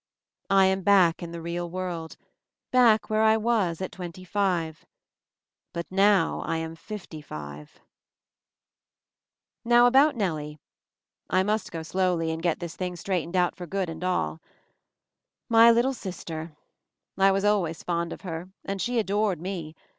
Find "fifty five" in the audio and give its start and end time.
6.75-7.69